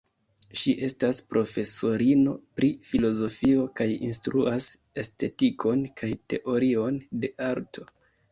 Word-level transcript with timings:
Ŝi 0.59 0.71
estas 0.85 1.17
profesorino 1.33 2.33
pri 2.59 2.69
filozofio 2.87 3.67
kaj 3.81 3.87
instruas 4.09 4.71
estetikon 5.03 5.83
kaj 6.01 6.09
teorion 6.35 7.01
de 7.25 7.31
arto. 7.51 7.87